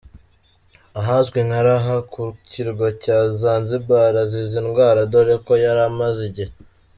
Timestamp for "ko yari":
5.45-5.81